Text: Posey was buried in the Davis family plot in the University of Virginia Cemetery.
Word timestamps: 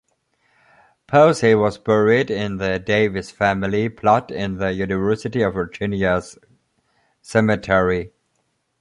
Posey 1.05 1.53
was 1.53 1.77
buried 1.77 2.31
in 2.31 2.57
the 2.57 2.79
Davis 2.79 3.29
family 3.29 3.87
plot 3.87 4.31
in 4.31 4.57
the 4.57 4.71
University 4.71 5.43
of 5.43 5.53
Virginia 5.53 6.23
Cemetery. 7.21 8.11